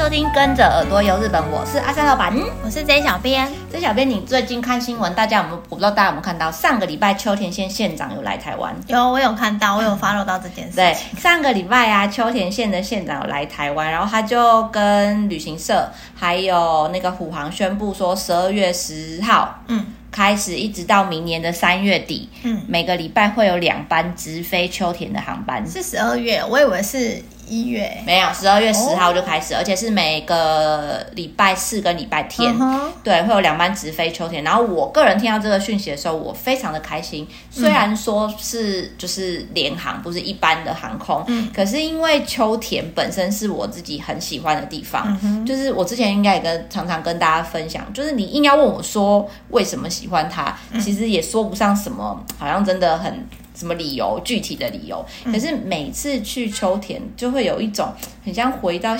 [0.00, 3.46] 收听《跟着耳朵游日本》，我是阿三老板，我是 J 小编。
[3.70, 5.56] J 小编，你最近看新闻，大家有没有？
[5.68, 8.74] 我不知道大家有没有看到，上个礼拜秋田县县长有来台湾？
[8.86, 10.76] 有，我有看到，我有 follow 到这件事情。
[10.76, 25.62] 对，上个礼拜啊，秋田县的县长有来台湾，然后他就跟旅行社还有那个虎航宣布说，十二月十号，嗯，开始一直到明年的三月底，嗯，每个礼拜会有两班直飞秋田的航班。
[25.70, 27.22] 是十二月，我以为是。
[27.50, 34.44] 一月没有，十二月十号就开始，哦、而且是每个礼拜四跟礼拜天，嗯、对，会有两班直飞秋田。
[34.44, 37.26] 然后我个人听到这个讯息的时候，我非常的开心。
[37.50, 53.26] 虽然说是就是联航，不是一般的航空，嗯、可是因为秋田本身是我自己很喜欢的地方，嗯、就是我之前应该也跟常常跟大家分享，就是你硬要问我说为什么喜欢它，嗯、其实也说不上什么，好像真的很。
[53.60, 54.18] 什么理由？
[54.24, 55.04] 具体的理由。
[55.26, 57.92] 可是每次去秋田，就会有一种
[58.24, 58.96] 很像回到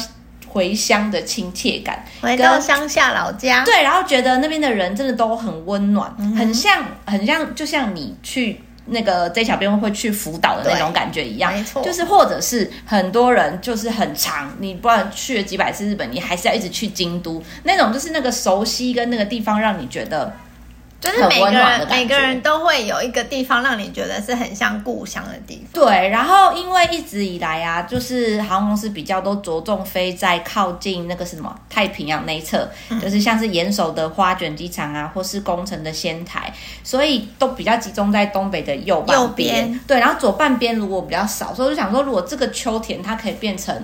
[0.46, 3.64] 回乡的亲切感，回到乡下老家。
[3.64, 11.50] 对，然后觉得那边的人真的都很温暖，嗯、很像，很像，就像你去那个 J 小编会去福岛的那种感觉一样。
[11.54, 20.30] 没错，就是或者是很多人就是很长，你不管去了几百次日本，你还是要一直去京都那种，就是那个熟悉跟那个地方让你觉得。
[21.00, 25.82] 就是每个人每个人都会有一个地方让你觉得是很像故乡的地方。
[25.82, 36.52] 对，然后因为一直以来啊，就是航空公司比较都着重飞在靠近那个是什么太平洋那一侧，嗯、就是像是岩手的花卷机场啊，或是宫城的仙台，
[36.84, 39.56] 所以都比较集中在东北的右半边。
[39.56, 39.80] 右边。
[39.86, 43.74] 对，然后左半边如果比较少，所以我就想说，如果这个秋天它可以变成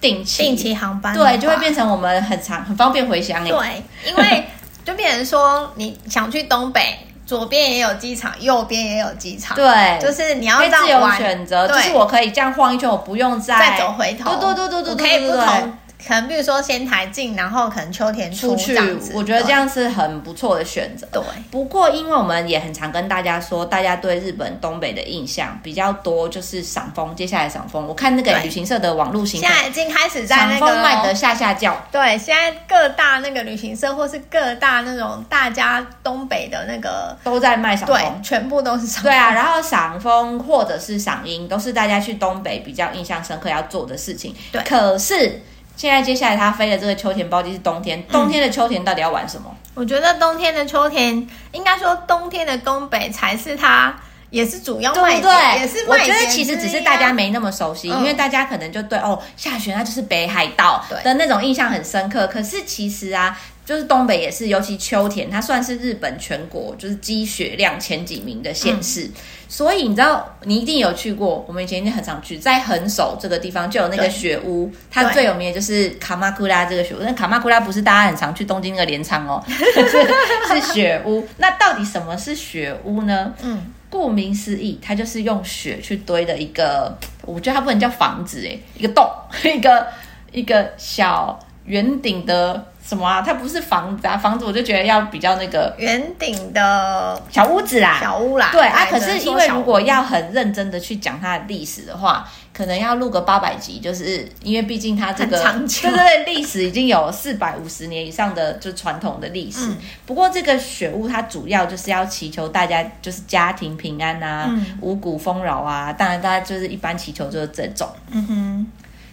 [0.00, 3.42] 定期定期航班，对，就会变成我们很长很方便回乡。
[3.44, 4.44] 对，因为。
[4.90, 9.56] 就变成说，你想去东北，左边也有机场，右边也有机场。
[9.56, 14.34] 对，就是你要自由选择，就是我可以这样晃一圈，我不用再再走回头。
[14.36, 15.78] 对对对对对，可以不同。
[16.06, 18.76] 可能比如说仙台进，然后可能秋田出，出去，
[19.12, 21.06] 我觉得这样是很不错的选择。
[21.12, 27.14] 对，不过因为我们也很常跟大家说，大家对日本东北的印象比较多，就是赏枫。
[27.14, 31.76] 接下来赏枫，我看那个旅行社的网络行在已经开始在那个卖的下下叫。
[31.92, 39.12] 对，现在各大那个旅行社或是各大那种大家东北的那个都在卖赏枫，对，全部都是赏枫。
[39.12, 44.34] 对啊，然后赏枫或者是赏樱，都是大家去东北比较印象深刻要做的事情。
[44.50, 45.42] 对，可是。
[45.80, 49.46] 现在接下来他飞的这个秋田包机是冬天，冬天的秋田到底要玩什么？
[49.50, 53.98] 嗯，我觉得冬天的秋田，应该说冬天的宫北才是它
[54.28, 55.60] 也是主要卖点，对？
[55.60, 55.86] 也是。
[55.88, 62.26] 我觉得其实只是大家没那么熟悉，嗯，因为大家可能就对哦，下雪那就是北海道的那种印象很深刻。
[62.26, 63.40] 可是其实啊。
[63.70, 69.12] 就是东北也是，尤其秋田，它算是日本全国就是积雪量前几名的县市，嗯、
[69.48, 71.44] 所以你知道，你一定有去过。
[71.46, 76.98] 我们以前一定很常去，在横手这个地方就有那个雪屋，它最有名的就是卡马库拉这个雪屋。
[77.02, 81.24] 那卡马库拉不是大家很常去东京那个镰仓哦， 是是雪屋。
[81.36, 83.32] 那到底什么是雪屋呢？
[83.40, 89.08] 嗯，顾名思义，它就是用雪去堆的一个，我觉得它不能叫房子诶，一个洞，
[89.44, 89.86] 一个
[90.32, 92.66] 一个小圆顶的。
[92.90, 93.22] 什么啊？
[93.22, 98.50] 它不是房子啊，房子我就觉得要比较那个圆顶的小屋子啦，小屋啦。
[98.50, 109.68] 对啊，可是因为如果要很认真的去讲它的历史的话，可能要录个八百集，就是因为毕竟它这个对对对，历史已经有四百五十年以上的就传统的历史。
[109.68, 115.92] 嗯、不过这个雪屋它主要就是要祈求大家就是家庭平安啊，嗯、五谷丰饶啊。
[115.92, 117.88] 当然，大家就是一般祈求就是这种。
[118.10, 118.66] 嗯哼，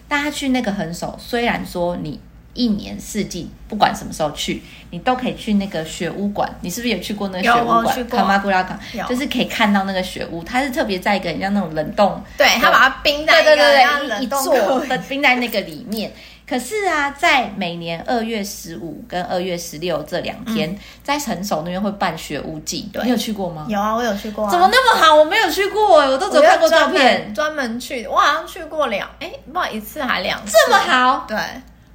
[0.08, 2.18] 大家去那个横手，虽然说你。
[2.58, 4.60] 一年四季，不管什么时候去，
[4.90, 6.52] 你都可以去那个雪屋馆。
[6.60, 8.08] 你是不是有去过那个雪屋馆？
[8.08, 8.76] 卡马古拉卡，
[9.08, 10.42] 就是可以看到那个雪屋。
[10.42, 16.12] 它是特别在一个像那种冷冻，对，它把它冰在对对对一座的冰在那个里面。
[16.48, 20.74] 可是啊，在每年二月十五跟二月十六这两天，
[21.04, 22.90] 在横手那边会办雪屋季。
[23.04, 23.66] 你有去过吗？
[23.68, 24.50] 有啊，我有去过。
[24.50, 25.14] 怎么那么好？
[25.14, 27.34] 我没有去过，我都只看过照片。
[27.34, 30.56] 专门去，我好像去过两，哎，不好一次还两次。
[30.66, 31.26] 这么好？
[31.28, 31.36] 对。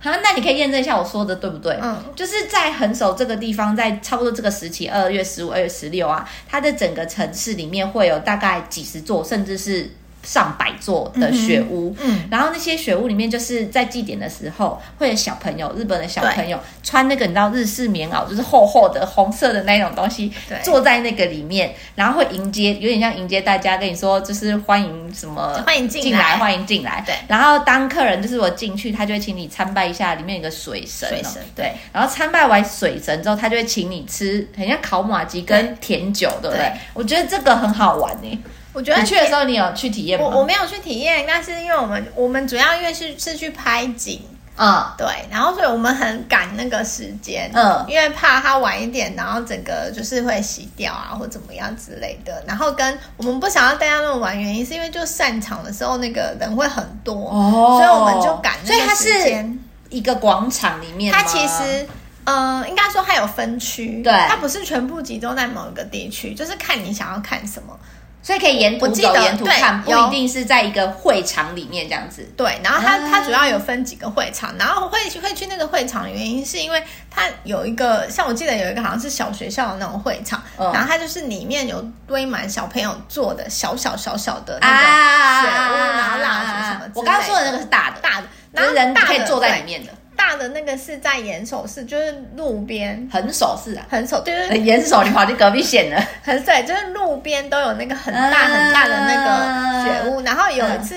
[0.04, 1.80] 好，那你可以验证一下我说的对不对？
[1.82, 9.90] 嗯，就是在横手这个地方，在差不多这个时期，二月十五、二月十六啊，它的整个城市里面会有大概几十座，甚至是。
[10.24, 20.58] 上百座的雪屋，嗯，嗯，然后那些雪屋里面，就是在祭典的时候，会有小朋友，日本的小朋友穿那个你知道日式棉袄，就是厚厚的红色的那种东西，对。
[20.64, 27.14] 坐在那个里面，然后会迎接，有点像迎接大家，跟你说就是欢迎什么，欢迎进来，欢迎进来，对。
[27.28, 31.74] 然后当客人就是我进去，他就会请你参拜一下里面有个水神，水神，对。
[31.92, 36.60] 然后参拜完水神之后，他就会请你吃很像烤麻糬跟甜酒，对，对不对？
[36.60, 36.74] 对。
[36.94, 38.44] 我觉得这个很好玩呢。
[38.74, 40.26] 我觉得你去的时候，你有去体验吗？
[40.26, 44.20] 我我没有去体验，但是因为我们我们主要因为是是去拍景，
[44.58, 52.44] 嗯，对，然后所以我们很赶那个时间，嗯，因为怕它晚一点，然后整个就是会洗掉啊，或怎么样之类的。
[52.48, 59.60] 然后跟我们不想要大家那么晚，原因是因为就散场的时候那个人会很多，哦，所以我们就赶那个时间。
[59.90, 61.86] 一个广场里面，它其实，
[62.24, 67.78] 嗯、呃，应该说它有分区，对，它不是全部集中在某一个地区，就是看你想要看什么。
[68.24, 72.24] 所以可以沿途走，沿途看，不一定是在一个会场里面这样子。
[72.38, 76.82] 对，然后它、啊、它主要有分几个会场，然后会会去那个会场的原因是因为
[77.12, 86.92] 它有一个，像我记得有一个好像是小学校的那种会场，嗯、然后它就是里面有堆满小朋友做的小小小小的那个雪屋，啊、然后蜡烛什么。
[86.96, 89.92] 我刚刚说的那个是大的，大的，然后人可以坐在里面的。
[90.16, 96.02] 大的那个是在岩手市，就是路边横手市啊，横手就是岩手，你跑去隔壁县了。
[96.24, 100.22] 很对，就是路边都有那个很大很大的那个雪屋。
[100.22, 100.96] 然后有一次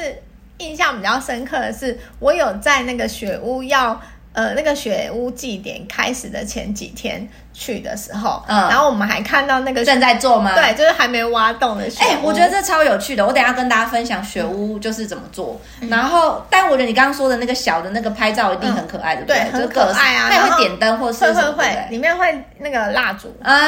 [0.58, 4.00] 印象比较深刻的是，我有在那个雪屋要
[4.32, 7.28] 呃那个雪屋祭典开始的前几天。
[7.58, 10.52] 去的时候，嗯，然后我们还看到那个正在做吗？
[10.54, 12.06] 对，就是还没挖洞的雪屋。
[12.06, 15.58] 哎、欸，我觉得这超有趣的，我等一下跟大家分享雪屋就是怎么做。
[15.80, 19.38] 嗯、然后，但我觉得你刚刚说的那个小的那个拍照一定很可爱的，对？
[19.50, 20.28] 很可爱啊。
[20.30, 23.58] 它也会点灯或是会会会，里面会那个蜡烛啊。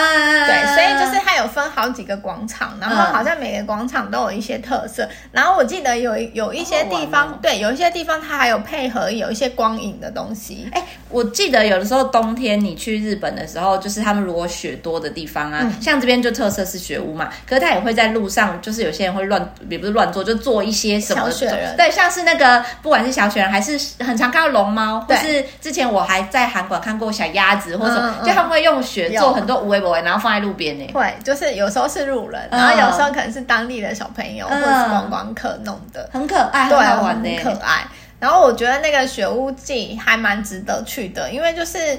[0.46, 5.08] 对，所以就是它有分好几个广场，然后好像每个广场都有一些特色。
[5.32, 10.68] 然后我记得有有一些地方，哦、对，有一些地方它还有配合有一些光影的东西。
[10.72, 13.77] 哎、欸，我记得有的时候冬天你去日本的时候。
[13.78, 30.90] 就是他们如果雪多的地方啊，嗯、像这边就特色是雪屋嘛，可是他也会在路上，就是有些人会乱，也不是乱做，就做一些什么小雪人，对，像是那个不管是小雪人还是很常看到龙猫，或是之前我还在韩国看过小鸭子，或者什么，嗯嗯、就他们会用雪做很多无为不为，然后放在路边呢。
[30.92, 37.84] 会，就是有时候是路人，然后有时候可能是当地的小朋友、嗯、或者是观光客弄的，很可爱，对，很可爱。
[38.20, 41.96] 然后我觉得那个雪屋祭还蛮值得去的，因为就是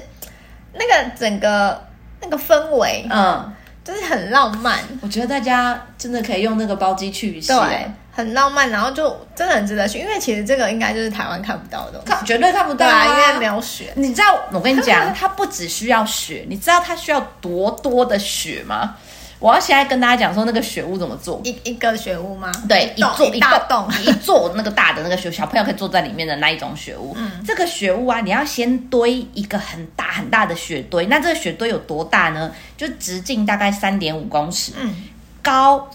[0.72, 1.88] 那个整个。
[2.22, 3.50] 那个氛围，嗯，
[3.82, 4.78] 就是很浪漫。
[5.00, 9.98] 我觉得大家真的可以用那个包机去一下，对，很浪漫，然后就真的很值得去。
[9.98, 13.90] 因为其实这个应该就是台湾看不到的东西，看绝对看不到啊，因为没有雪。
[13.96, 18.96] 你知道我跟你讲， 它不只需要雪，你知道它需要多多的雪吗？
[19.40, 22.52] 我要现在跟大家讲说那个雪屋怎么做，一一个雪屋吗？
[22.68, 27.14] 对，一座一大洞，一座那个大的那个雪，小朋友可以坐在里面的那一种雪屋。
[27.16, 31.06] 嗯，这个雪屋啊，你要先堆一个很大很大的雪堆。
[31.06, 32.52] 那这个雪堆有多大呢？
[32.76, 34.94] 就直径大概三点五公尺，嗯，
[35.40, 35.90] 高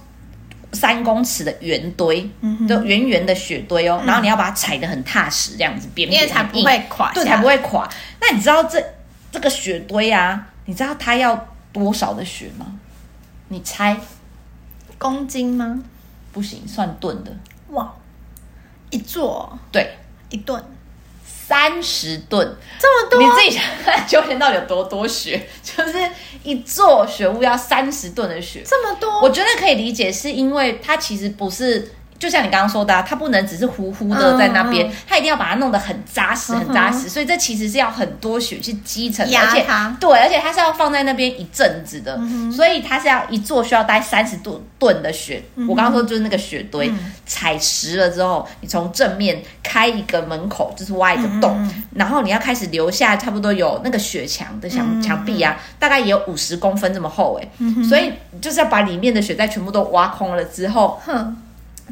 [0.73, 4.01] 三公尺的圆堆，嗯，就圆圆的雪堆哦。
[4.07, 7.87] 然后你要把它踩得很踏实，这样子因为才不会垮，对，才不会垮。
[8.19, 8.83] 那你知道这
[9.31, 12.65] 这个雪堆啊，你知道它要多少的雪吗？
[13.49, 13.99] 你猜
[14.97, 15.83] 公斤吗？
[16.31, 17.31] 不行，算吨的。
[17.69, 17.93] 哇，
[18.89, 19.97] 一座对，
[20.29, 20.63] 一吨
[21.23, 23.19] 三十吨，这么多？
[23.19, 25.47] 你自己想看秋天到底有多多雪？
[25.63, 26.11] 就是
[26.43, 29.21] 一座雪屋要三十吨的雪，这么多？
[29.21, 31.93] 我觉得可以理解，是因为它其实不是。
[32.17, 37.07] 就像你刚刚说的，啊，它不能只是糊糊的在那边，嗯、它一定要把它弄得很扎实，很扎实。
[37.07, 39.25] 嗯、所以这其实是要很多雪去积成。
[39.25, 39.65] 而且
[39.99, 45.43] 对，而且它是要放在那边一阵子的，嗯、所以它是要一座需要待三十多吨的雪。
[45.55, 61.01] 嗯、我刚刚说就是那个雪堆，嗯、踩实了之后，你从正面开一个门口，就是挖一个洞，嗯、然后你要开始留下差不多有那个雪墙的墙墙壁啊，大概也有五十公分这么厚哎，嗯、所以就是要把里面的雪再全部都挖空了之后。
[61.07, 61.37] 嗯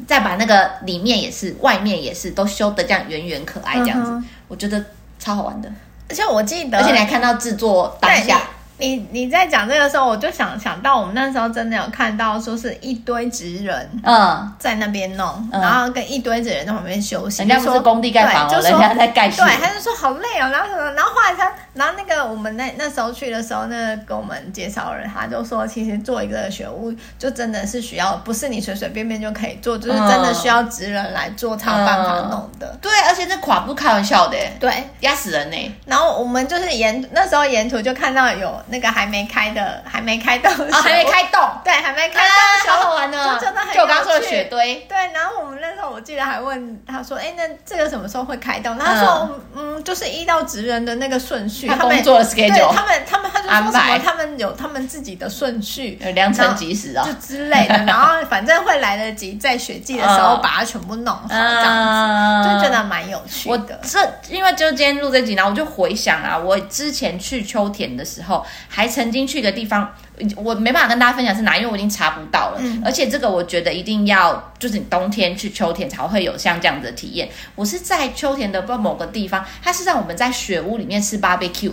[0.06, 4.84] 再把那个里面也是，外面也是，都修的这样圆圆可爱这样子，嗯、我觉得
[5.18, 5.70] 超好玩的。
[6.08, 8.40] 而且我记得，而且你还看到制作当下。
[8.76, 17.42] 你你在讲这个时候，我就想想到我们那时候真的有看到，说是一堆职人嗯在那边弄，然后跟一堆职人在旁边休息。
[17.42, 19.28] 人家不是工地盖房，就人家在盖。
[19.28, 32.76] 对，他就说好累哦，然后什么，然后后来他，然后那个我们那那时候去的时候，那个跟我们介绍人他就说，其实做一个雪屋就真的是需要，不是你随随便便就可以做，就是真的需要职人来做才有办法弄的。
[32.80, 35.74] 对，而且这垮不开玩笑的，对，压死人呢。
[35.86, 38.54] 然后我们就是沿那时候沿途就看到有。
[38.68, 44.96] 那个还没开的，还没开动，哦，还没开动，对，还没开动，好好玩呢，就真的很，就我刚刚说的雪堆，对。
[45.12, 48.78] 然后我们那时候我记得还问他说，哎，那这个什么时候会开动？
[48.78, 57.74] 他说，嗯，就是依照职人的那个顺序，他们做的 schedule，他们他们他就说什么，他们有他们自己的顺序，良辰吉时啊，就之类的。
[57.84, 63.54] 然后反正会来得及在雪季的时候把它全部弄好，这样子就觉得蛮蛮有趣的。
[63.54, 63.98] 我这
[64.30, 69.92] 因为就今天录这集，然后我就回想啊，我之前去秋田的时候，还曾经去一个地方，
[70.36, 72.58] 我没办法跟大家分享是哪，因为我已经查不到了。
[72.60, 77.28] 嗯、而且这个我觉得一定要，就是你冬天去秋田才会有像这样的体验。
[77.56, 81.72] 我是在秋田的不某个地方，它是让我们在雪屋里面吃 barbecue，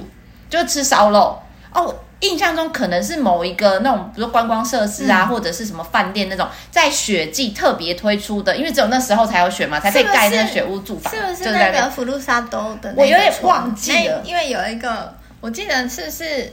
[0.49, 1.39] 就吃烧肉
[1.71, 1.95] 哦。
[2.21, 11.13] 印象中可能是某一个那种，比如说观光设施啊，嗯、或者是什么饭店那种，在雪季特别推出的，因为只有那时候才有雪嘛，才可以盖那个雪屋住房。
[11.13, 12.91] 是不是那个福禄沙都的？
[12.95, 16.51] 我有点忘记了，因为有一个，我记得是是。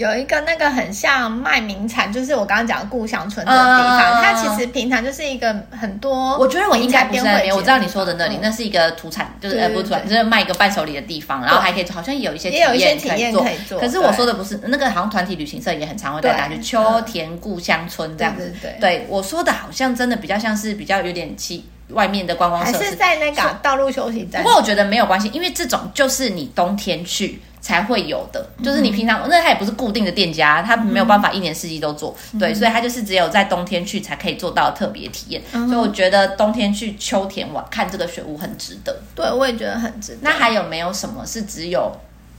[0.00, 6.38] 有一个那个很像卖名产，就是我刚刚讲的故乡村的地方，呃、它其实平常就是一个很多。
[6.38, 13.78] 我觉得我应该不是那边，我知道你说的那里，嗯、那是一个土产，就是呃不是土产，就是卖一个伴手礼的地方，然后还可以好像有一些也有一些体验可以做。
[13.78, 18.54] 可是我说的不是那个，好像团体旅行社也很常会带大家去秋田故乡村这样子。
[18.80, 24.42] 对，我说的好像真的比较像是比较有点去外面的观光设施，还是在那个道路休息站。
[24.42, 27.38] 不过我觉得没有关系，因为这种就是你冬天去。
[27.60, 35.42] 才会有的，就是你平常、嗯、那它也不是固定的店家，它没有办法一年四季都做，嗯、对，所以它就是只有在冬天去才可以做到特别体验。
[35.52, 38.98] 嗯、所以我觉得冬天去秋田玩看这个雪屋很值得。
[39.14, 40.18] 对，我也觉得很值得。
[40.22, 41.92] 那还有没有什么是只有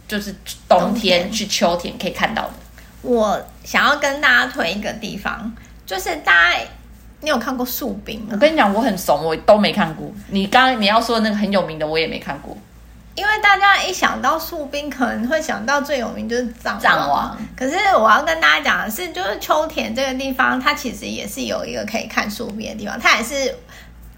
[0.07, 0.33] 就是
[0.67, 2.53] 冬天去秋田可以看到的？
[3.03, 5.51] 我想要跟大家推一个地方，
[5.85, 6.59] 就是大家
[7.21, 8.29] 你有看过树冰吗？
[8.31, 10.11] 我跟你讲，我很怂，我都没看过。
[10.29, 12.57] 你刚刚你要说的那个很有名的，我也没看过。
[13.13, 16.81] 因为大家一想到树冰，可能会想到最有名就是藏王。
[16.81, 17.37] 藏王。
[17.57, 23.53] 可是我要跟大家讲的是，就是秋田这个地方，它其实也是有一个可以看树冰的地方，它也是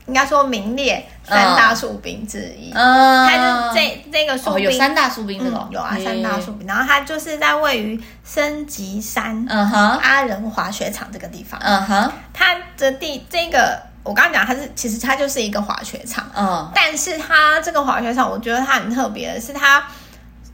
[0.06, 2.72] 应该说名列三大树冰之一。
[2.74, 6.68] 嗯，它是这这个树冰、哦、有三大树冰有啊，三大树冰。
[6.68, 11.60] 然后它就是在位于升级山，嗯哼，阿仁滑雪场这个地方。
[11.64, 13.93] 嗯哼，它的地这个。
[14.04, 19.82] 我刚刚讲它是，其实它就是一个滑雪场，嗯，但是它这个滑雪场，我觉得它很特别的是，它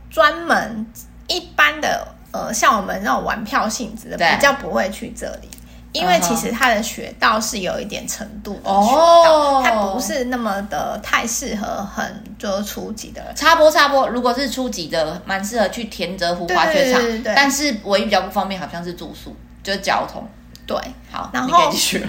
[0.09, 0.85] 专门
[1.27, 5.49] 一般的呃，像我们那种玩票性质的，比较不会去这里，
[5.93, 13.33] 因为其实它的雪道是有一点程度的雪道，哦、它不是那么的太适合很就是初级的。
[13.33, 20.23] 插播插播，如果是初级的，蛮适合去田泽湖滑雪场，对对对对，但是唯一比较不方便，好像是住宿，就是交通。
[20.67, 20.77] 对，
[21.11, 22.07] 好，然后你可以继续。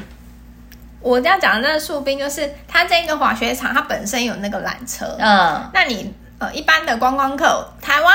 [1.01, 5.17] 我要讲的那个树冰，就是它这个滑雪场，它本身有那个缆车。
[5.19, 8.15] 嗯，那你呃一般的观光客，台湾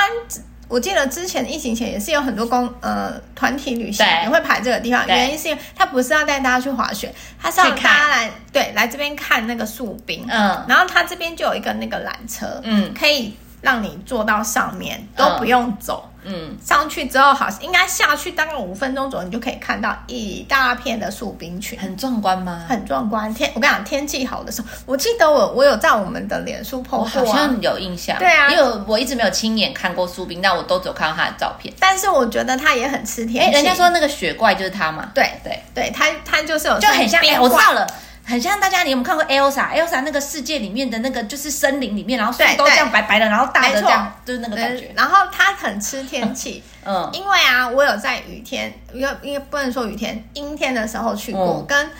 [0.68, 10.26] 我记得之前疫情前也是有很多公呃团体旅行也会排这个地方，原因是因为它不是要带大家去滑雪，它是要大家来对来这边看那个树冰。
[10.28, 16.04] 嗯，然后它这边就有一个那个缆车，嗯，可以让你坐到上面都不用走。
[16.06, 22.64] 嗯嗯，上去之后好，应该下去大概五分钟左右，你就可以看到一大片的树冰群，很壮观吗？
[22.68, 23.32] 很壮观。
[23.32, 28.18] 天，我跟你讲，天气好的时候，我记得我我有在我们的脸书 po 过，好像有印象。
[28.18, 31.72] 对啊，因为我一直没有亲眼看过树冰，但我都只有看到它的照片。
[31.78, 33.52] 但是我觉得它也很吃天气。
[33.52, 35.08] 人家说那个雪怪就是它嘛？
[35.14, 37.22] 对对对，它它就是有就很像。
[37.40, 37.86] 我知道了。
[38.26, 44.92] 很像大家，你有没有看过 Elsa？Elsa 那个世界里面的那个就是森林里面，然后树都这样白白的，然后大的这样，就是那个感觉。
[44.96, 51.90] 然后它很吃天气， 嗯，因为啊，我有在雨天，因为因为不能说雨天，阴天的时候去过，跟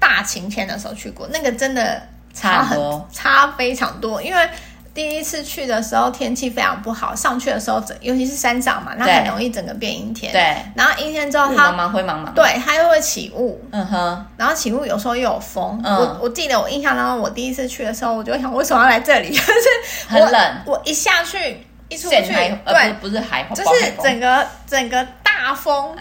[0.00, 2.02] 大晴天的时候去过，那个真的
[2.34, 2.78] 差很
[3.12, 4.50] 差非常多，因为。
[4.96, 10.32] 第一次去的时候天气非常不好，上去的时候整，尤其是山上嘛，那很容易整个变阴天。
[10.32, 13.60] 对，然后阴天之后它茫茫灰茫茫，对，它又会起雾。
[13.72, 15.78] 嗯哼，然后起雾有时候又有风。
[15.84, 19.28] 嗯，我我记得我印象当中，我第一次去的时候，我就想为什么要来这里？
[19.36, 20.56] 就是很冷。
[20.64, 21.58] 我一下去
[21.90, 22.32] 一出去，
[22.64, 25.94] 对，不是海，就是整个整个大风。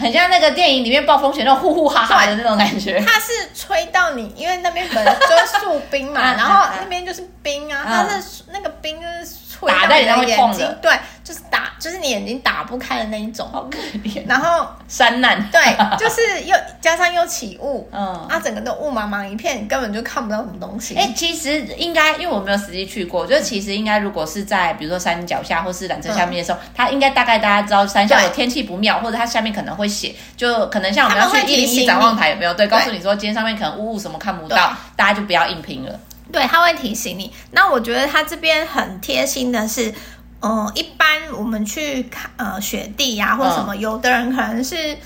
[0.00, 2.98] 很像那个电影里面暴风雪那种呼呼哈哈的那种感觉。
[3.06, 10.92] 它是吹到你，因为那边本来就是树冰嘛， 然后那边就是冰啊，它是那个冰就是吹到你的眼睛，对。
[11.30, 14.20] 就是打，就是你眼睛打不开的那一种，好可怜。
[14.26, 15.60] 然后山难，对，
[15.96, 20.96] 就是又加上又起雾，嗯，啊，整个都雾茫茫一片，你根本就看不到什么东西。
[20.96, 32.52] 哎、欸，其实应该，因为我没有实际去过，就是其实应该，如果是在比如说山脚下或是缆车下面的时候，嗯、它应该大概大家知道山下有天气不妙，或者它下面可能会写，就可能像我们要去一零一展望台有没有？
[32.54, 36.00] 对，告诉你说今天上面可能雾雾什么看不到，大家就不要硬拼了。
[36.32, 37.32] 对，他会提醒你。
[37.52, 39.94] 那我觉得他这边很贴心的是。
[40.42, 41.06] 嗯，一般
[41.36, 44.96] 我们去看呃雪地呀、啊，或什么，嗯、有的人可能是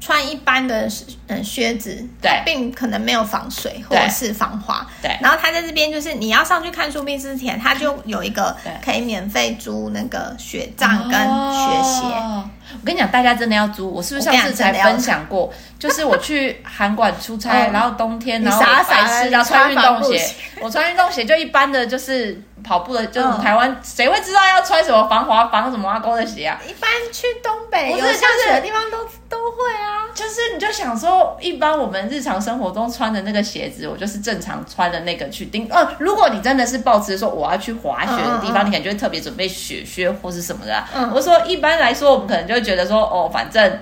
[0.00, 0.88] 穿一般的
[1.28, 5.16] 嗯靴子，对，并可能没有防水或者是防滑，对。
[5.20, 12.14] 然后他在这边就是你要上去看树冰之前，他就有一个可以免费租那个雪杖跟雪鞋。
[12.14, 13.90] 哦我跟你讲，大家真的要租。
[13.92, 15.52] 我是不是上次才分享过？
[15.78, 20.34] 就是我去韩馆出差， 然后冬天，然后白痴要穿运动鞋。
[20.58, 26.60] 我穿运动鞋就一般的，就是跑步的，就是台湾谁会知道要穿什么防滑、防什么挖沟的鞋啊？
[26.66, 30.08] 一般去东北有下雪的地方都都会啊。
[30.14, 35.66] 就是你就想说，一般我们日常生活中穿的那个鞋子，我就是正常穿的那个去盯。
[35.70, 40.84] 哦，如果你真的是抱持说我要去滑雪的地方，你可能就会特别准备雪靴或是什么的。
[41.14, 43.78] 我说一般来说，我们可能就会觉得说，哦，反正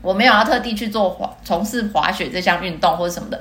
[0.00, 3.38] 我没有要特地去做滑从事滑雪这项运动或者什么的。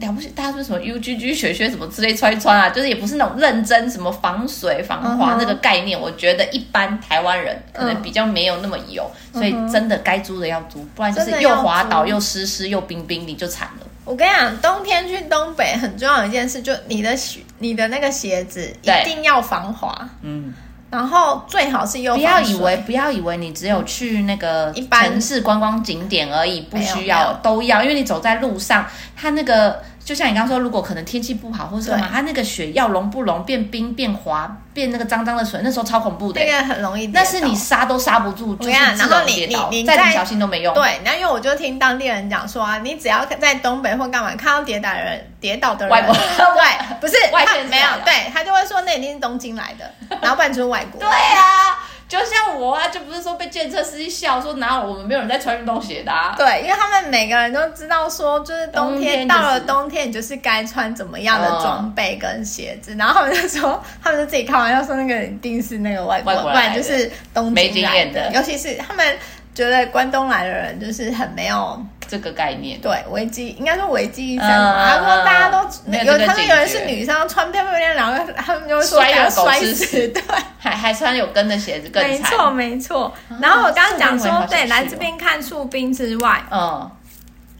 [0.00, 5.98] 了不起，大家说什么 UGG 雪靴什么之类穿一穿啊，就是也不是那种认真什么防水防滑那个概念。
[6.00, 13.86] 我觉得一般台湾人可能比较没有那么有，所以真的该租的要租，不然就是又滑倒又湿湿又冰冰，你就惨了。
[14.04, 20.08] 我跟你讲，冬天去东北很重要的一件事，就你的鞋，你的那个鞋子一定要防滑。
[20.22, 20.54] 嗯。
[20.90, 29.82] 然后最好是又不要以为不要以为你只有去那个城市观光景点而已，不需要都要，因为你走在路上，它那个。
[30.08, 36.40] 就像你刚刚说，如果可能天气不好或者什么，它那个雪要融不融，变冰变滑，变那个脏脏的水，那时候超恐怖的。
[36.40, 40.72] 那个很容易，那是你刹都刹不住，就是然后你你你再小心都没用。
[40.72, 50.98] 对，然后因为我就听当地人讲说啊，你只要在东北或干嘛看到跌倒的人，跌倒的人，外国对，不是 外县没有，对他就会说那一定是东京来的，然后不然就是外国。
[51.04, 51.76] 对啊。
[52.08, 56.34] 就像我啊，就不是说被监测司机笑说，哪有我们没有人在穿运动鞋的啊？
[56.38, 62.94] 对，因为他们每个人都知道说，就是冬天到了冬天，你就是该穿怎么样的装备跟鞋子。
[62.98, 68.32] 然后他们就说，他们就自己开玩笑说，那个人一定是那个外国人，不然就是东京来的。
[68.32, 69.16] 尤其是他们
[69.54, 71.78] 觉得关东来的人就是很没有。
[72.08, 74.86] 这个概念对危机应该说危机意识嘛。
[74.86, 80.22] 他说大家都有，他们有人是女生穿漂漂亮亮，然后他们就会说要摔死，对，
[80.58, 82.10] 还还穿有跟的鞋子更惨。
[82.10, 83.14] 没错没错。
[83.40, 86.90] 然后我刚刚讲说，对，来这边看树冰之外，嗯，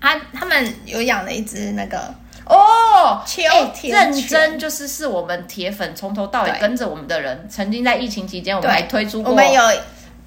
[0.00, 2.14] 他他们有养了一只那个
[2.46, 3.42] 哦秋
[3.74, 9.62] 田犬，认真就是是我们铁粉从头到尾跟着我们的人，曾经在疫情期间我们还推出过，我们有。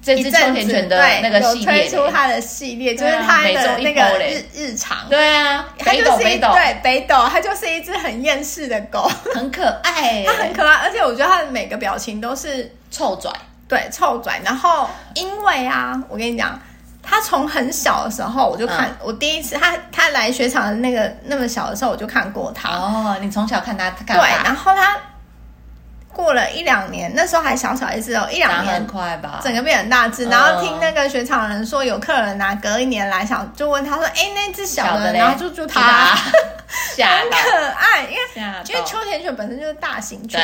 [0.02, 5.08] 这只秋田犬的那个系列，推出它的系列，就是它的那个日日常。
[5.08, 10.24] 对啊，它就是一对北斗，它就是一只很厌世的狗， 很可爱。
[10.26, 13.30] 它很可爱，而且我觉得它的每个表情都是臭拽，
[13.68, 14.40] 对，臭拽。
[14.44, 16.60] 然后因为啊，我跟你讲，
[17.00, 22.68] 它从很小的时候我就看，我第一次它它来雪场的那个那么小的时候我就看过它。
[22.70, 24.96] 哦，你从小看它看对，然后它。
[26.14, 30.24] 过了一两年，那时候还小小一只哦，一两年，很快吧，整个变很大只。
[30.26, 35.80] 然后听那个雪场人说，有客人拿隔一年来想，就问他说：“哎，那只小的，然后就住它，
[36.14, 40.40] 很可爱，因为因为秋田犬本身就是大型犬，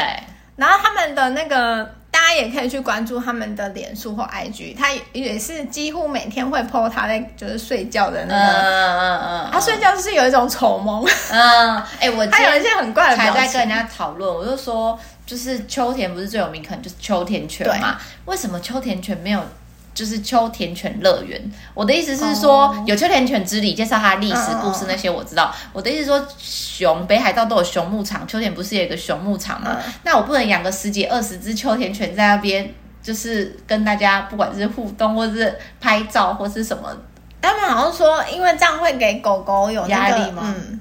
[0.57, 14.99] 然后他们的那个，大家也可以去关注他们的脸书或 IG，他也是几乎每天会 po 他在就是睡觉的那个，嗯嗯嗯，他睡觉就是有一种丑萌，嗯，哎，我 他有一些很怪的还在跟人家讨论，我就说。
[15.29, 17.99] 就是秋田不是最有名，可能就是秋田犬嘛？
[18.25, 19.45] 为什么秋田犬没有
[19.93, 21.39] 就是秋田犬乐园？
[21.75, 22.89] 我的意思是说，oh.
[22.89, 25.45] 有秋田犬之旅介绍它的历史故事那些我知道。
[25.45, 25.55] Oh.
[25.75, 29.85] 我的意思是说，熊北海道都有熊牧场，秋田不是有一个熊牧场吗？Oh.
[30.05, 36.89] 那我不能养个十几二十只秋田犬在那边，就是跟大家不管是互动，或是拍照，或是什么？
[37.43, 40.43] 他们好像说，因为这样会给狗狗有压力吗？
[40.57, 40.81] 嗯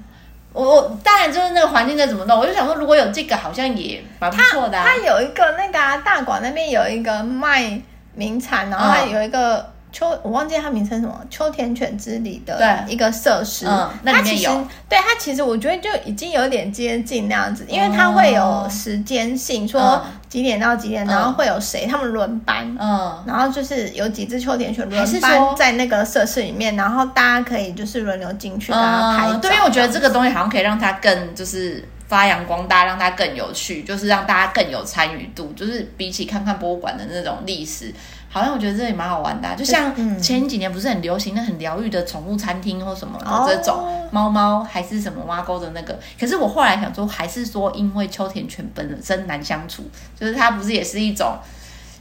[0.58, 4.84] 我我当然就是那个环境在怎么弄，我就想说，如果有这个，好像也蛮不错的、啊。
[4.84, 7.80] 它有一个那个、啊、大馆那边有一个卖
[8.14, 9.77] 名产，然后还有一个。
[9.88, 14.50] 嗯秋，我忘记它名称什么，秋田犬之里的一个设施，嗯，那里面有。
[14.50, 29.40] 它其实对它其实我觉得就已经有点接近那样子，因为它会有时间性，嗯、说几点到几点，然后会有谁，他们轮班，嗯，然后就是有几只秋田犬轮班在那个设施里面，然后大家可以就是轮流进去跟它拍照、嗯。
[29.40, 37.92] 对，因为我觉得这个东西好像可以让它更就是发扬光大，让它更有趣，就是让大家更有参与度，就是比起看看博物馆的那种历史。
[38.30, 45.98] 好像我觉得这也蛮好玩的、啊，就像前几年不是很流行那很疗愈的宠物餐厅或什么的这种猫猫还是什么挖沟的那个。
[46.20, 49.82] 可是我后来想说，还是说因为秋田犬本身难相处，
[50.18, 51.36] 就是它不是也是一种，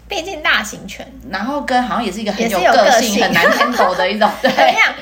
[0.08, 4.52] 毕竟大型犬，然后跟好像也是一个很有个性、很难 handle 的一种， 对，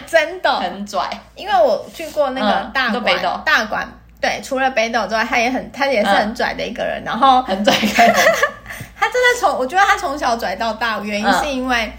[0.05, 0.59] 真的。
[0.59, 1.09] 很拽。
[1.35, 3.87] 因为我去过那个大馆、嗯，大馆
[4.21, 8.13] 对，除了北斗之外，他也很他也是很拽的一个人，然后很拽的。
[8.97, 11.93] 他真的从，我觉得他从小拽到大，原因是因为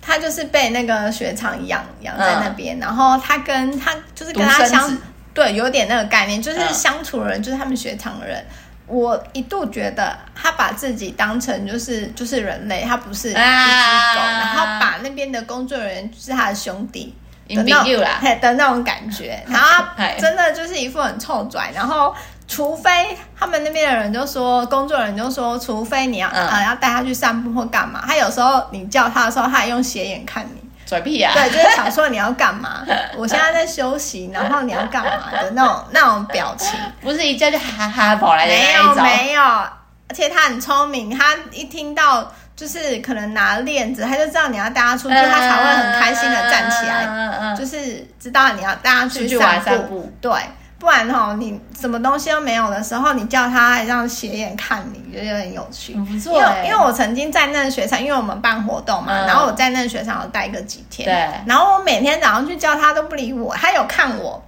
[0.00, 4.98] 他就是被那个雪场养养在那边，嗯、然后他跟他就是跟他相
[5.34, 8.44] 对有点那个概念，就是相处的人、嗯、就是他们雪场的人。
[8.86, 17.14] 我一度觉得他把自己当成就是就是人类，他不是一只狗，啊、然后把那边的工作人员就是他的兄弟
[17.48, 18.04] 的那种
[18.40, 19.84] 的那种感觉，然后
[20.18, 22.14] 真的就是一副很臭拽，然后。
[22.50, 31.32] 除非他们那边的人就说，工作人员就说，除非你要、嗯、呃要带他去散步或干嘛，他有时候你叫他的时候，他还用斜眼看你，拽屁啊！
[31.32, 32.84] 对，就是想说你要干嘛？
[33.16, 38.96] 我现在在休息，然后你要干嘛的那种那种表情，不是一叫就哈哈跑来的那种。
[38.96, 50.32] 没有没有，而且他很聪明，他一听到就是可能拿链子，他就知道你要带他出去，嗯、他才会很开心的站起来，就是知道你要带他出去散，步对。
[50.80, 55.92] 不然哈，你什么东西都没有的时候，你叫他还这样斜眼看你，觉得很有趣。
[55.92, 61.06] 不错，因为因为我曾经在那个雪场，因为我们办活动嘛，嗯、然后我在那个雪场有待个几天。
[61.06, 61.44] 对。
[61.46, 64.42] 然后我每天早上去叫他都不理我，他有看我，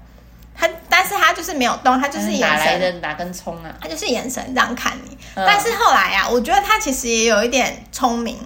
[0.56, 2.58] 他但是他就是没有动，他就是眼神。
[2.58, 3.70] 哪来的哪根葱啊？
[3.78, 5.18] 他就是眼神这样看你。
[5.34, 8.38] 嗯、但是后来啊，我觉得他其实也有一点聪明。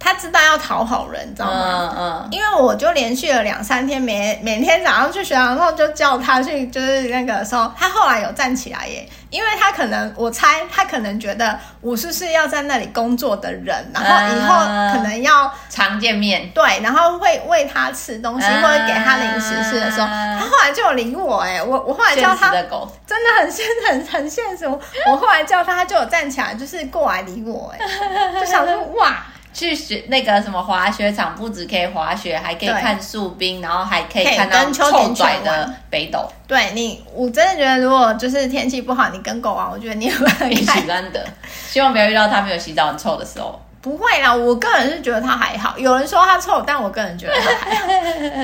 [0.00, 1.94] 他知道要讨好人，你知道吗？
[1.96, 2.28] 嗯嗯。
[2.32, 9.06] 因为我就连续了两三天，每每天早上去学校，然后就叫他去，就是那个时候，他后来有站起来耶。
[9.28, 14.56] 因为他可能，我猜他可能觉得我是是要在那里工作的人，然后以后
[14.92, 29.24] 可能要常见面，对，然后会喂他吃东西或者给他零食吃的时候，他后来就有理我哎，我我后来叫他，真的很现很 很现实，我后来叫他，他就有站起来，就是过来理我哎，就想说 哇。
[29.52, 36.30] 去学那个什么滑雪场，不止可以滑雪，还可以看树冰，然后还可以看到臭拽的北斗。
[36.46, 41.26] 对你，我真的觉得，如果就是天气不好，你跟狗玩，我觉得你也很喜欢的。
[41.68, 43.60] 希 望不要遇到它没有洗澡很臭的时候。
[43.82, 45.76] 不会啦，我个人是觉得它还好。
[45.78, 47.86] 有人说它臭，但我个人觉得它还好。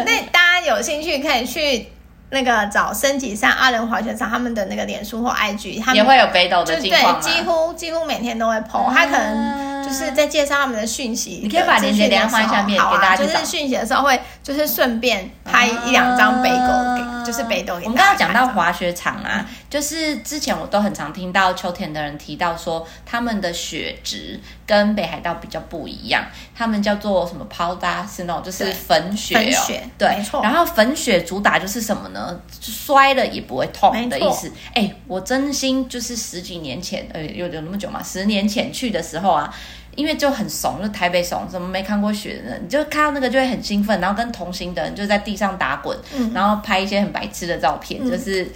[0.04, 1.86] 那大家有兴趣可以去
[2.30, 7.20] 那个找升级上阿伦滑雪场他们的那个脸书或 IG，他们也会有北斗的近况。
[7.20, 9.65] 对，几乎几乎每天都会 po，他可能。
[9.86, 17.74] 就是在介绍他们的讯息，你可以把链接连放在下面，给大家就是讯息的时候会，就是顺便拍一两张北斗给，就是北斗。
[17.74, 26.24] 我们刚刚讲到滑雪场啊，就是之前我都很常听到秋田的人提到说，他们的雪质跟北海道比较不一样，
[26.54, 30.42] 他们叫做什么 powder snow，就是粉雪哦，对，没错。
[30.42, 32.40] 然后粉雪主打就是什么呢？
[32.60, 34.52] 摔了也不会痛的意思。
[34.74, 38.02] 哎，我真心就是十几年前，呃，有有那么久嘛？
[38.02, 39.54] 十年前去的时候啊。
[39.96, 42.62] 因为就很怂，就台北怂，怎么没看过雪的人？
[42.62, 48.46] 你就看到那个就会很兴奋，然后跟同行的人就在地上打滚，嗯、然后拍一些很白痴的照片，嗯、就是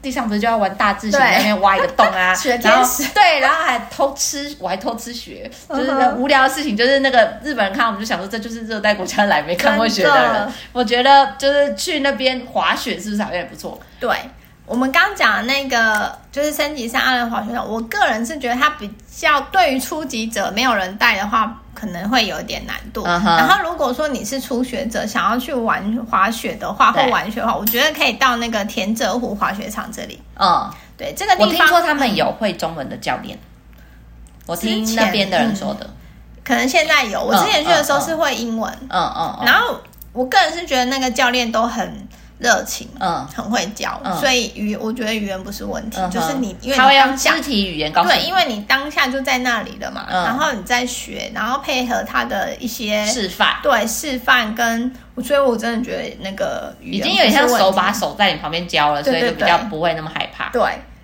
[0.00, 6.76] 地上不是就要玩大字型，在那边挖一个洞啊，雪天使，对，然后还偷吃，我还偷吃雪，就是无聊的事情。
[6.76, 10.32] 就是那个日本人看我们就想说，这就是热带国家来没看过雪的人。
[10.32, 13.78] 的我觉得就是去那边滑雪是不是好像也不错？
[14.00, 14.10] 对。
[14.66, 23.04] 我们刚讲的那个就是升级上阿伦滑雪场，我个人是觉得它比较对于初级者没有人带的话，可能会有点难度。
[23.04, 23.36] Uh huh.
[23.36, 30.20] 然后如果说你是初学者，想要去玩滑雪的话，或玩雪的话，我觉得可以到那个田泽湖滑雪场这里。
[30.34, 33.38] 嗯，uh, 对，这个地方我听说他们有会中文的教练，
[34.46, 35.88] 我听那边的人说的，
[36.44, 37.22] 可能现在有。
[37.22, 39.78] 我之前去的时候是会英文，嗯嗯，嗯，然后
[40.12, 42.08] 我个人是觉得那个教练都很。
[42.38, 60.48] 热情，嗯，很会教，嗯、所以语我觉得语言不是问题，嗯、就是你因为你，他会用肢体语言告诉你，对，因为你当下就在那里了嘛，嗯、然后你在学，然后配合他的一些示范，对，示范跟，所以我真的觉得那个语言已经有点像手把手在你旁边教了，对对对，所以就比较不会那么害怕。
[60.50, 60.62] 对，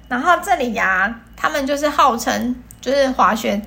[0.08, 3.60] 然后这里呀、啊，他们就是号称就是滑雪。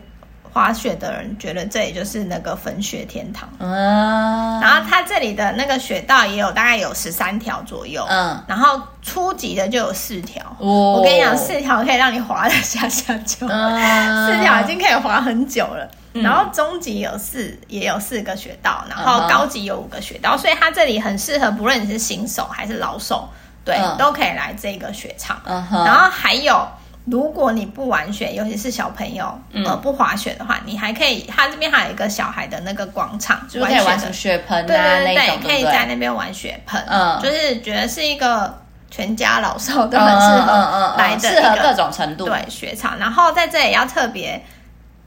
[0.58, 23.30] 滑雪的人觉得这里就是那个粉雪天堂，嗯，然后它这里的那个雪道也有大概有十三条左右，嗯，然后初级的就有四条，哦，我跟你讲，四条可以让你滑的下下就，嗯，四条已经可以滑很久了，嗯，然后中级有四，也有四个雪道，然后高级有五个雪道，所以它这里很适合，不论你是新手还是老手，
[23.64, 26.68] 对，嗯，都可以来这个雪场，然后还有。
[27.10, 38.54] 如果你不玩雪，尤其是小朋友，嗯、呃，不滑雪的话，你还可以，它这边还有一个小孩的那个广场，就可以玩什么雪盆啊，对对对，对对可以在那边玩雪盆，嗯，就是觉得是一个
[38.92, 43.00] 全家老少都很适合来的，适合各种程度，对雪场。
[43.00, 44.44] 然后在这里要特别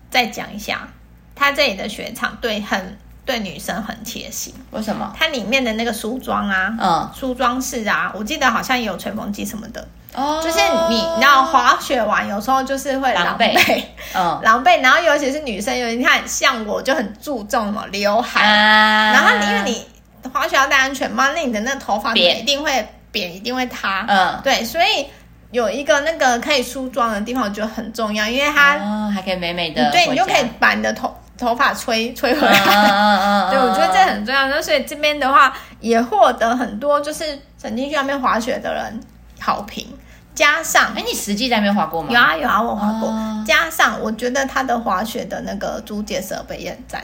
[0.08, 0.88] 再讲一下，
[1.34, 2.98] 它这里的雪场对很。
[3.30, 4.52] 对女生很贴心。
[4.72, 5.14] 为什么？
[5.16, 9.86] 它里面的那个梳妆啊，嗯，梳妆室啊，我记得好像也有吹风机什么的。
[10.12, 14.82] 哦，就是你，你知道滑雪完有时候就是会狼狈，嗯， 狼狈。
[14.82, 24.04] 然后尤其是女生，有你看像我就很注重什么刘海，啊、然后你因为你滑雪要戴安全帽，那你的那个头发一定会扁，一定会塌。
[24.08, 25.06] 嗯，对，所以
[25.52, 32.52] 有一个那个可以梳妆的地方，我觉得很重要，因为它、哦、还可以美美的，对你就可以把你的头头发吹吹回来。
[33.50, 34.46] 对，我觉得这很重要。
[34.48, 37.24] 那所以这边的话也获得很多，就是
[37.56, 39.00] 曾经去那边滑雪的人。
[39.42, 39.88] 好评，
[40.34, 42.10] 加上哎，你实际在那边滑过吗？
[42.12, 43.08] 有啊有啊，我滑过。
[43.08, 47.02] 哦、加上我觉得他的滑雪的那个租借设备也很赞，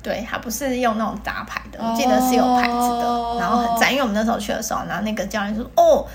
[0.00, 3.90] 对，他不是用那种杂牌的，我记得是有牌子的，哦、然后很赞。
[3.90, 6.06] 因为我们那时候去的时候，然后那个教练说，哦，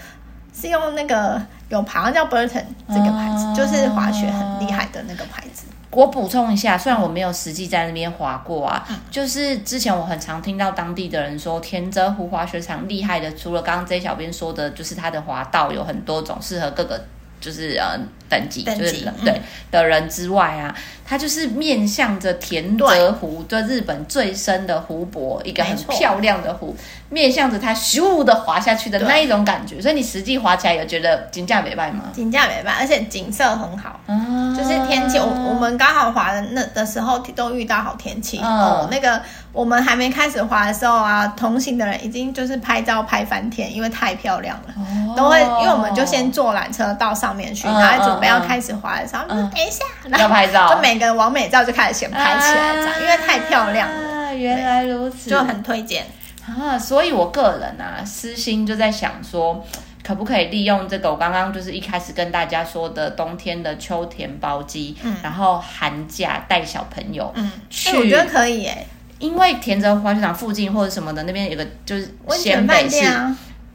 [0.60, 5.66] 是用那个有牌，好像叫 Burton 这个牌子，哦、就是滑雪很厉害的那个牌子。
[5.92, 17.06] 我补充一下，虽然我没有实际在那边滑过啊，嗯、就是之前我很常听到当地的人说，田泽湖滑雪场厉害的，除了刚刚 J 小编说的，就是它的滑道有很多种，适合各个。
[17.40, 17.96] 就是呃
[18.28, 20.76] 等级，等级就是对、嗯、的人之外啊，
[21.08, 26.76] 它就是面向着田泽湖，对就日本最深的湖泊，一个很漂亮的湖，
[27.10, 29.82] 面向着它咻的滑下去的那一种感觉。
[29.82, 32.04] 所以你实际滑起来有觉得景价美败吗？
[32.14, 35.18] 景价美败，而且景色很好，啊、就是天气。
[35.18, 39.22] 我我们刚好滑的那的时候都遇到好天气、嗯、哦，那个。
[39.54, 54.36] 我们还没开始滑的时候啊，同行的人已经就是拍照拍翻天，因为太漂亮了，哦、都会因为我们就先坐缆车到上面去，嗯、然后准备要开始滑的时候，嗯、说等一下，然后要拍照，就每个人网美照就开始先拍起来，这样、啊、因为太漂亮了。
[54.36, 56.06] 原来如此，就很推荐
[56.46, 56.78] 啊。
[56.78, 59.66] 所以我个人啊，私心就在想说，
[60.04, 61.10] 可不可以利用这个？
[61.10, 68.86] 我刚刚就是一开始跟大家说的冬天的秋田包机，嗯、然后寒假带小朋友，嗯，去，欸、我觉得可以耶。
[69.20, 73.04] 因为田泽滑雪场附近或者什么的那边有个就是仙北市，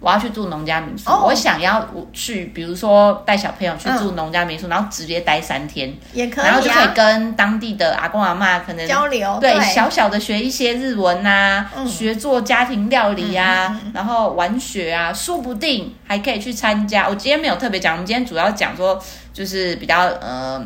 [0.02, 9.64] 我要去住农家民宿，哦、我想要去，比如说带小朋友去住农家民宿，嗯、然后直接待三天，也可以、啊，然后就可以跟当地的阿公阿妈可能交流，对，对。
[9.64, 17.08] 小小的学一些日文啊，嗯、学做家庭料理啊，然后玩雪啊，说不定还可以去参加。
[17.08, 19.00] 我今天没有特别讲，我们今天主要讲说
[19.32, 20.60] 就是比较呃。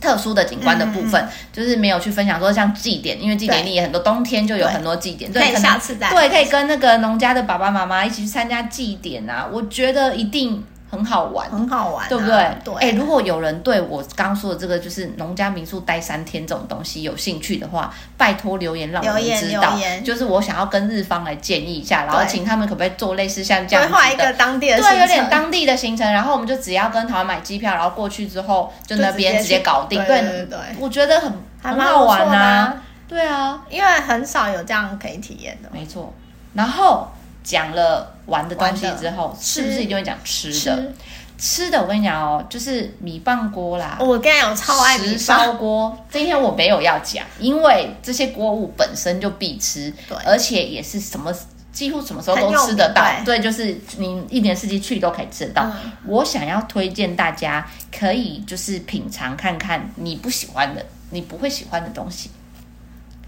[0.00, 10.64] 特殊的景观的部分，嗯、就是没有去分享说像祭典，因为祭典里也很多，冬天就有很多祭典，对，可以下次再对，可以跟那个农家的爸爸妈妈一起去参加祭典啊，我觉得一定。
[10.88, 12.56] 很好玩，很好玩，对不对？
[12.64, 12.74] 对。
[12.76, 19.76] 哎，如果有人对我刚刚说的这个就是农家民宿待三天这种东西有兴趣的话，拜托留言让我们知道。
[20.04, 30.02] 就是我想要跟日方来建议一下，然后请他们可不可以做类似像这样规划一个当地的，对，有点当地的行程，然后我们就只要跟台湾买机票，然后过去之后就那边直接搞定。
[30.04, 32.74] 对对对，我觉得很很好玩啊。
[33.08, 35.68] 对啊，因为很少有这样可以体验的。
[35.72, 36.14] 没错。
[36.54, 37.10] 然后。
[37.46, 40.92] 讲了玩的东西之后，是不是一定会讲吃的？
[41.38, 43.98] 吃的，我跟你讲哦，就是米饭锅啦。
[44.00, 45.96] 我跟你讲，我超爱米烧锅。
[46.10, 51.32] 今天我没有要讲，因为这些锅物本身就必吃，对，而且也是什么
[51.72, 53.04] 几乎什么时候都吃得到。
[53.24, 55.70] 对，就是你一年四季去都可以吃得到。
[56.06, 57.64] 我想要推荐大家，
[57.96, 62.30] 可以就是品尝看看你不喜欢的，你不会喜欢的东西。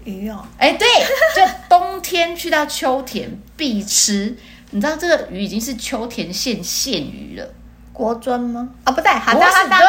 [0.03, 0.87] 鱼哦，哎，对，
[1.35, 4.35] 就冬天去到秋田必吃。
[4.71, 7.47] 你知道这个鱼已经是秋田县县鱼了，
[7.91, 8.69] 国尊吗？
[8.83, 9.87] 啊，不对，哈达哈达，对。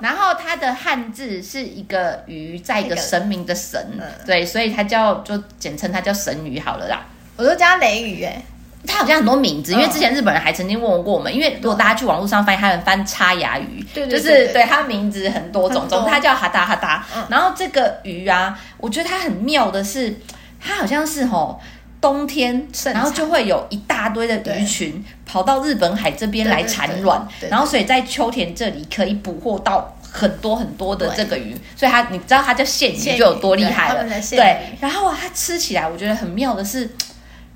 [0.00, 7.06] 然后它的汉字是一个鱼，在一个神明的神，对，所以它叫就简称它叫神鱼好了啦。
[7.36, 8.42] 我都叫雷鱼，哎。
[8.86, 17.02] 它好像很多名字，因为之前日本人还曾经问过我们，因为如果大家去网络上翻译，他们翻叉牙鱼，对，就是对它名字很多种，总之它叫哈达哈达。
[17.30, 20.14] 然后这个鱼啊，我觉得它很妙的是，
[20.60, 21.58] 它好像是吼
[22.02, 34.04] 冬天，然后就会有一大堆的鱼群跑到日本海这边来产卵，然后所以在秋田这里可以捕获到很多很多的这个鱼，所以它你知道它叫线鱼就有多厉害了，
[34.36, 34.76] 对。
[34.80, 36.90] 然后它吃起来我觉得很妙的是，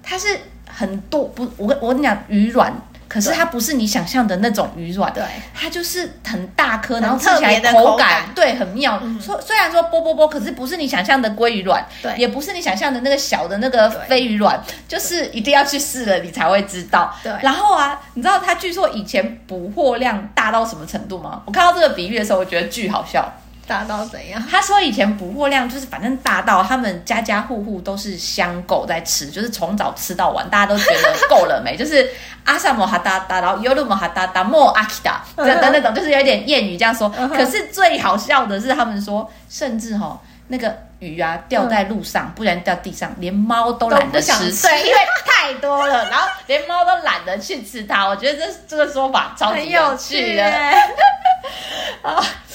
[0.03, 0.27] 它是。
[0.71, 2.73] 很多不，我跟我跟你讲，鱼卵，
[3.09, 9.03] 可是它不是你想象的那种鱼卵，对，它就是很大颗，然后吃起来口感，对，很妙。
[9.19, 17.15] 虽虽然说波波波，可是不是你想象的鲑鱼卵，对，也不是你想象的那个小的那个飞鱼卵，就是一定要去试了你才会知道。
[17.23, 21.43] 对，然后啊，你知道它据说以前捕获量大到什么程度吗？
[21.47, 23.27] 我看到这个比喻的时候，我觉得巨好笑。
[23.69, 24.43] 大到怎样？
[24.51, 31.77] 他说以前捕获量就是反正大到他们家家户户都是香够在吃，就是从早吃到晚，大家都觉得够了没？
[31.79, 32.09] 就是
[32.45, 37.09] 阿萨摩哈达达，然后尤鲁摩哈达达莫阿基达的的那种，就是有点谚语这样说。
[37.11, 48.07] 可是最好笑的是他们说，甚至哈那个鱼啊掉在路上，嗯、不然掉地上，连猫都懒得吃，对，因为太多了，然后连猫都懒得去吃它。
[48.07, 50.45] 我觉得这这个说法超级有趣的。
[52.03, 52.25] 啊，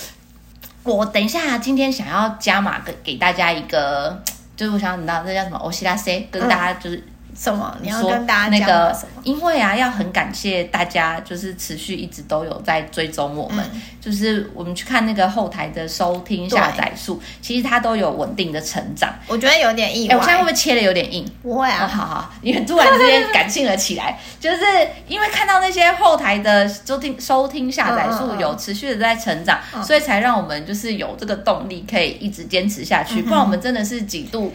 [0.84, 4.22] 我等一下今天想要加码给给大家一个，
[4.56, 5.58] 就是我想你知道这叫什么？
[5.58, 7.04] 欧西拉 C 跟大家就是。
[7.34, 7.76] 嗯什么？
[7.82, 9.12] 你要跟大家讲什么？
[9.15, 13.65] 那个，因为啊，要很感谢大家，就是持续一直都有在追踪我们。
[13.74, 19.13] 嗯、就是我们去看那个后台的收听下载数，其实它都有稳定的成长。
[19.28, 20.15] 我觉得有点意外。
[20.15, 21.26] 欸、我现在会不会切的有点硬？
[21.41, 24.58] 不会啊，哦、好好，因为突然之间感性了起来， 就是
[25.08, 33.22] 因为看到那些后台的收听收听下载数有持续的在成长，嗯嗯嗯，所以才让我们就是有这个动力可以一直坚持下去。
[33.22, 34.54] 嗯、不然我们真的是几度。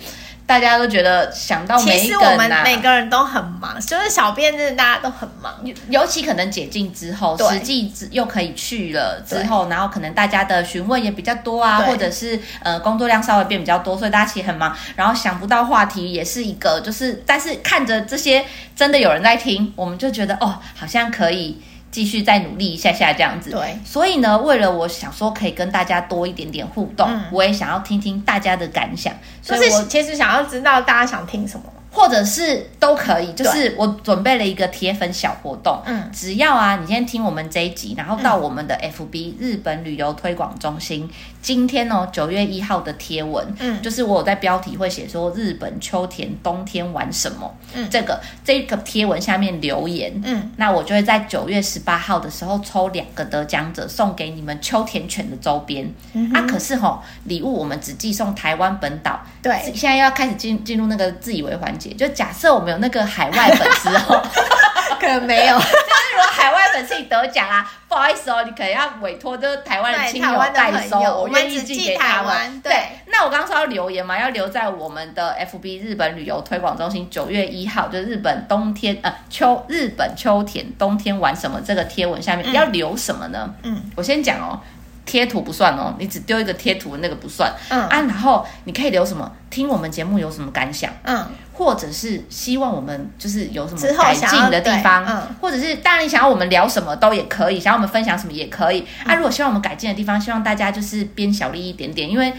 [0.48, 5.54] 大家都觉得想到每一个、啊、其实我们每个人都很忙，就是小编真的大家都很忙，
[5.90, 7.46] 尤其可能解禁之后，对。
[7.50, 18.42] 实际又可以去了之后，然后可能大家的询问也比较多啊，或者是呃工作量稍微变比较多，所以大家其实很忙，然后想不到话题也是一个，就是但是看着这些
[18.74, 21.60] 真的有人在听，我们就觉得哦，好像可以。
[21.90, 31.64] 继续再努力一下下这样子，对，所以呢，为了我想说可以跟大家多一点点互动，嗯、我也想要听听大家的感想，所以我其实想要知道大家想听什么。
[31.98, 41.10] 或者是都可以，就是我准备了一个铁粉小活动，嗯，只要啊，你今天听我们这一集，然后到我们的 FB 日本旅游推广中心，
[41.42, 61.87] 今天哦九月一号的贴文，嗯，就是我有在标题会写说日本秋田冬天玩什么，嗯，这个这个贴文下面留言，嗯，那我就会在九月十八号的时候抽两个得奖者送给你们秋田犬的周边，嗯，啊，可是吼、哦、礼物我们只寄送台湾本岛，对，现在要开始进进入那个自以为环节。
[61.94, 64.22] 就假设我们有那个海外粉丝哦，
[65.00, 65.56] 可能没有。
[65.58, 72.60] 就是如果海外粉丝你得奖啊，不好意思哦，你可能要委托就是台湾的亲友代收，我愿意寄给台湾。
[72.60, 72.72] 对，
[73.06, 83.54] 那我刚刚说要留言嘛，要留在我们的 FB 日本旅游推广中心九月一号，就是日本冬天呃秋日本秋天冬天玩什么这个贴文下面、嗯、要留什么呢？
[83.62, 84.58] 嗯，我先讲哦。
[85.08, 87.50] 贴图不算哦，你只丢一个贴图，那个不算。
[87.70, 89.32] 嗯啊，然后你可以留什么？
[89.48, 90.92] 听我们节目有什么感想？
[91.04, 95.06] 嗯，或者是希望我们就是有什么改进的地方？
[95.06, 98.86] 嗯，或者是当然你想要我们聊什么都也可以，想要我们分享什么也可以。
[99.06, 102.30] 嗯、啊，如果希望我们改进的地方，希望大家就是编小力一点点，因为。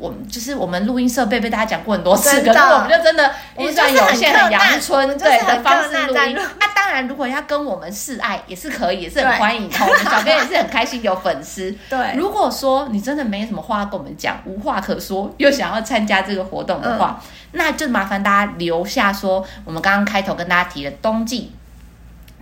[0.00, 6.34] 我们就是我们录音设备被大家讲过很多次，的可是我们就真的预算有限，很阳春对的方式录音。
[6.34, 9.76] 那、啊、当然，如果要跟我们示爱也是可以，也是很欢迎的。
[9.78, 11.70] 我们小编也是很开心有粉丝。
[11.88, 21.52] 对，如果说你真的没什么话跟我们讲，无话可说，又想要参加这个活动的话，嗯、那就麻烦大家留下说，我们刚刚开头跟大家提的冬季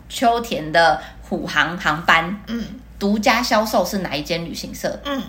[0.08, 2.64] 秋田的虎航航班，嗯，
[2.98, 5.00] 独家销售是哪一间旅行社？
[5.04, 5.20] 嗯。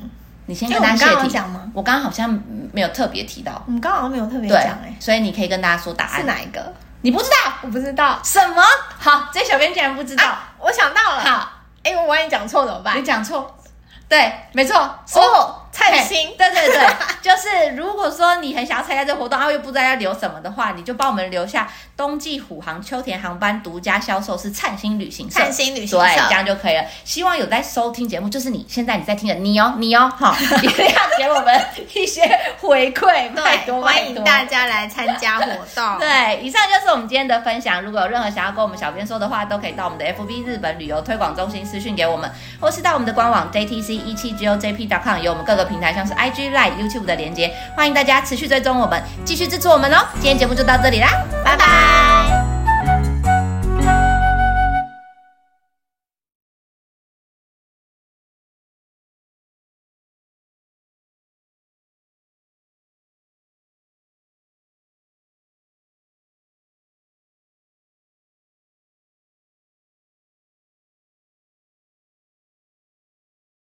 [0.50, 1.62] 你先跟大家谢题讲吗？
[1.76, 2.28] 我刚刚好像
[2.74, 6.74] 没有特别提到，我们刚刚好像没有特别讲哎，所以你可以跟大家说答案是哪一个？
[7.02, 7.54] 你不知道？
[7.62, 8.64] 我不知道什么？
[8.98, 11.20] 好，这小编竟然不知道，我想到了。
[11.20, 11.52] 好，
[11.84, 12.98] 哎，我万一讲错怎么办？
[12.98, 13.56] 你讲错，
[14.08, 15.69] 对，没错，错。
[15.90, 16.88] 灿星，对对对，
[17.22, 26.84] 就是如果说你很想要参加这个活动，然后又不知道要留什么的话，你就帮我们留下冬季虎航秋田航班独家销售是灿星旅行社，灿星旅行社，对，这样就可以了。
[27.04, 32.22] 希望有在收听节目，就是你现在你在听的你哦，你哦，好，一定要给我们一些
[32.62, 36.00] 回馈，拜托拜托，欢迎大家来参加活动。
[36.00, 37.82] 对，以上就是我们今天的分享。
[37.82, 46.50] 如果有任何想要跟我们小编说的话，都可以到我们的 FB 日本旅游推广中心私讯给我们，或是到我们的官网 JTC 一七 GOJP.com，有我们各个平台像是 IG。
[46.50, 50.04] Like YouTube 的连接，欢迎大家持续追踪我们，继续支持我们哦。
[50.16, 51.10] 今天节目就到这里啦，
[51.46, 52.39] 拜拜。